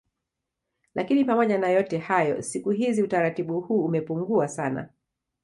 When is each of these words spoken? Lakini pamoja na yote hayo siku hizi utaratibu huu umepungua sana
Lakini 0.95 1.25
pamoja 1.25 1.57
na 1.57 1.69
yote 1.69 1.97
hayo 1.97 2.41
siku 2.41 2.69
hizi 2.69 3.03
utaratibu 3.03 3.61
huu 3.61 3.85
umepungua 3.85 4.47
sana 4.47 4.89